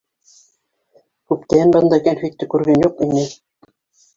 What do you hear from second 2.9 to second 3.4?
ине.